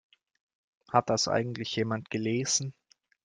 Hat 0.91 1.11
das 1.11 1.27
eigentlich 1.27 1.75
jemand 1.75 2.09
gelesen? 2.09 2.73